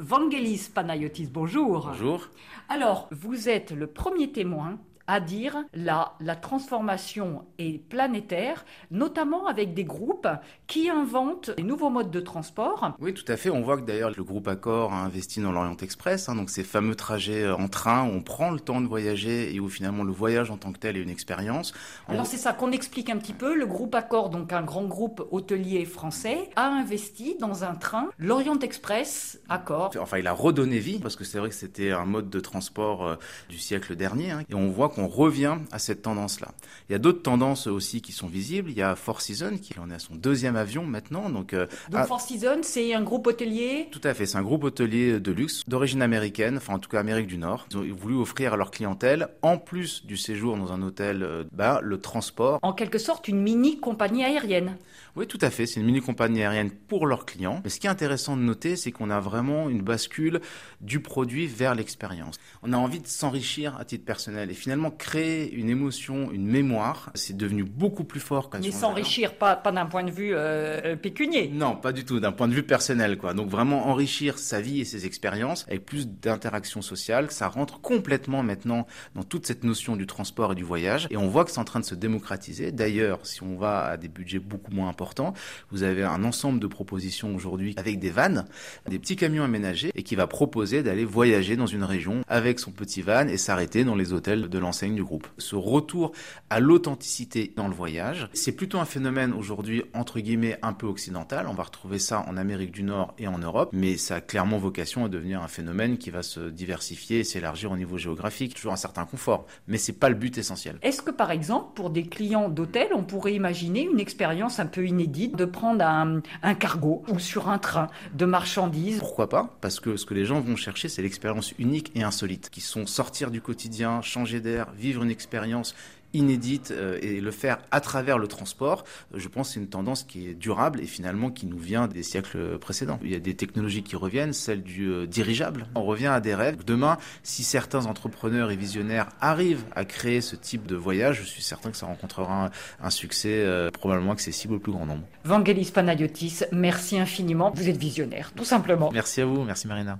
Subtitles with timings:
[0.00, 1.88] Vangelis Panayotis, bonjour.
[1.88, 2.28] Bonjour.
[2.70, 4.78] Alors, vous êtes le premier témoin
[5.10, 10.28] à dire la, la transformation est planétaire, notamment avec des groupes
[10.68, 12.92] qui inventent des nouveaux modes de transport.
[13.00, 13.50] Oui, tout à fait.
[13.50, 16.62] On voit que d'ailleurs le groupe Accor a investi dans l'Orient Express, hein, donc ces
[16.62, 20.04] fameux trajets euh, en train où on prend le temps de voyager et où finalement
[20.04, 21.74] le voyage en tant que tel est une expérience.
[22.06, 23.56] Alors c'est ça qu'on explique un petit peu.
[23.56, 28.60] Le groupe Accor, donc un grand groupe hôtelier français, a investi dans un train, l'Orient
[28.60, 29.90] Express Accor.
[29.98, 33.04] Enfin, il a redonné vie parce que c'est vrai que c'était un mode de transport
[33.04, 33.16] euh,
[33.48, 36.48] du siècle dernier, hein, et on voit qu'on on revient à cette tendance-là.
[36.88, 38.70] Il y a d'autres tendances aussi qui sont visibles.
[38.70, 41.28] Il y a Four Seasons qui en est à son deuxième avion maintenant.
[41.30, 43.88] Donc, euh, donc Four Seasons, c'est un groupe hôtelier?
[43.90, 47.00] Tout à fait, c'est un groupe hôtelier de luxe d'origine américaine, enfin en tout cas
[47.00, 47.66] Amérique du Nord.
[47.70, 51.44] Ils ont voulu offrir à leur clientèle, en plus du séjour dans un hôtel, euh,
[51.52, 52.58] bah, le transport.
[52.62, 54.76] En quelque sorte, une mini compagnie aérienne.
[55.16, 55.66] Oui, tout à fait.
[55.66, 57.60] C'est une mini compagnie aérienne pour leurs clients.
[57.64, 60.40] Mais ce qui est intéressant de noter, c'est qu'on a vraiment une bascule
[60.80, 62.36] du produit vers l'expérience.
[62.62, 67.10] On a envie de s'enrichir à titre personnel et finalement créer une émotion, une mémoire,
[67.14, 70.96] c'est devenu beaucoup plus fort qu'un Mais s'enrichir, pas, pas d'un point de vue euh,
[70.96, 71.50] pécunier.
[71.52, 73.34] Non, pas du tout, d'un point de vue personnel, quoi.
[73.34, 78.42] Donc vraiment enrichir sa vie et ses expériences avec plus d'interaction sociale, ça rentre complètement
[78.42, 81.06] maintenant dans toute cette notion du transport et du voyage.
[81.10, 82.72] Et on voit que c'est en train de se démocratiser.
[82.72, 85.34] D'ailleurs, si on va à des budgets beaucoup moins importants,
[85.70, 88.46] vous avez un ensemble de propositions aujourd'hui avec des vannes,
[88.88, 92.70] des petits camions aménagés et qui va proposer d'aller voyager dans une région avec son
[92.70, 95.26] petit van et s'arrêter dans les hôtels de l'enseigne du groupe.
[95.36, 96.12] Ce retour
[96.48, 101.48] à l'authenticité dans le voyage, c'est plutôt un phénomène aujourd'hui entre guillemets un peu occidental.
[101.48, 104.58] On va retrouver ça en Amérique du Nord et en Europe, mais ça a clairement
[104.58, 108.54] vocation à devenir un phénomène qui va se diversifier et s'élargir au niveau géographique.
[108.54, 110.78] Toujours un certain confort, mais c'est pas le but essentiel.
[110.82, 114.86] Est-ce que par exemple, pour des clients d'hôtel, on pourrait imaginer une expérience un peu
[114.86, 119.00] inédite de prendre un, un cargo ou sur un train de marchandises?
[119.00, 119.56] Pourquoi pas?
[119.60, 122.86] Parce que ce que les gens vont chercher, c'est l'expérience unique et insolite, qui sont
[122.86, 125.74] sortir du quotidien, changer d'air, vivre une expérience
[126.14, 128.84] inédite euh, et le faire à travers le transport,
[129.14, 132.02] je pense que c'est une tendance qui est durable et finalement qui nous vient des
[132.02, 132.98] siècles précédents.
[133.02, 135.66] Il y a des technologies qui reviennent, celle du euh, dirigeable.
[135.74, 136.64] On revient à des rêves.
[136.64, 141.42] Demain, si certains entrepreneurs et visionnaires arrivent à créer ce type de voyage, je suis
[141.42, 142.50] certain que ça rencontrera
[142.82, 145.04] un, succès euh, probablement accessible au plus grand nombre.
[145.24, 147.52] Vangelis Panayotis, merci infiniment.
[147.54, 148.90] Vous êtes visionnaire, tout simplement.
[148.92, 149.98] Merci à vous, merci Marina.